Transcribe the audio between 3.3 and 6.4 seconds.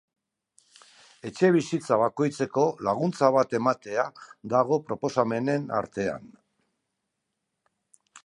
bat ematea dago proposamenen artean.